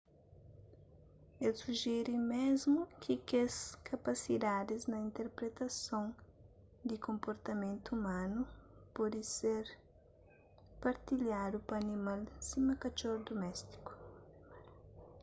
[1.45, 3.55] el sujere mésmu ki kes
[3.89, 6.05] kapasidadis na interpretason
[6.87, 8.39] di konportamentu umanu
[8.95, 9.63] pode ser
[10.83, 13.91] partilhadu pa animal sima katxor duméstiku